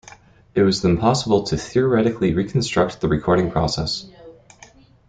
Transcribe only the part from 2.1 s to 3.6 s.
reconstruct the recording